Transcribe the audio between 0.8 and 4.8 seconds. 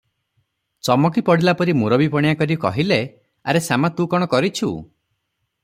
ଚମକି ପଡ଼ିଲାପରି ମୁରବିପଣିଆ କରି କହିଲେ, 'ଆରେ ଶାମା ତୁ କଣ କରିଛୁ?